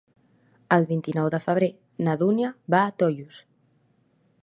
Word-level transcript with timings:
El 0.77 0.87
vint-i-nou 0.91 1.29
de 1.35 1.41
febrer 1.45 1.69
na 2.09 2.17
Dúnia 2.25 2.53
va 2.77 2.83
a 2.87 2.99
Tollos. 3.03 3.43